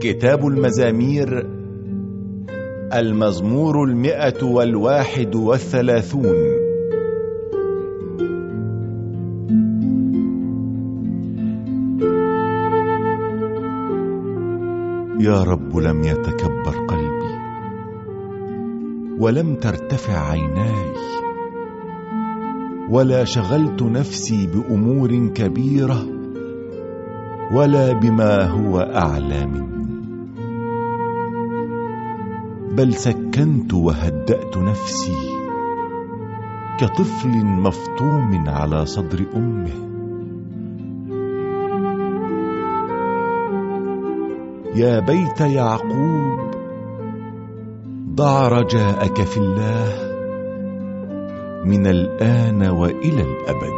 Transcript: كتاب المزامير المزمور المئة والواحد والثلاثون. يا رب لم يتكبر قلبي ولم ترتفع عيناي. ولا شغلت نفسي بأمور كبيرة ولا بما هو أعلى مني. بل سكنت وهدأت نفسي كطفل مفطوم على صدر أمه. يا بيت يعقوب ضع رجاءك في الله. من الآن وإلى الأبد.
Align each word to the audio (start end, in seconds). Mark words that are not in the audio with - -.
كتاب 0.00 0.46
المزامير 0.46 1.46
المزمور 2.94 3.84
المئة 3.84 4.44
والواحد 4.44 5.34
والثلاثون. 5.34 6.36
يا 15.20 15.42
رب 15.42 15.76
لم 15.76 16.02
يتكبر 16.02 16.86
قلبي 16.88 17.32
ولم 19.18 19.54
ترتفع 19.54 20.30
عيناي. 20.30 20.92
ولا 22.92 23.24
شغلت 23.24 23.82
نفسي 23.82 24.46
بأمور 24.46 25.26
كبيرة 25.34 26.06
ولا 27.52 27.92
بما 27.92 28.44
هو 28.44 28.80
أعلى 28.80 29.46
مني. 29.46 29.72
بل 32.76 32.94
سكنت 32.94 33.74
وهدأت 33.74 34.58
نفسي 34.58 35.16
كطفل 36.80 37.44
مفطوم 37.44 38.44
على 38.48 38.86
صدر 38.86 39.24
أمه. 39.36 39.92
يا 44.74 45.00
بيت 45.00 45.40
يعقوب 45.40 46.50
ضع 48.14 48.48
رجاءك 48.48 49.22
في 49.22 49.36
الله. 49.36 50.11
من 51.64 51.86
الآن 51.86 52.62
وإلى 52.62 53.22
الأبد. 53.22 53.71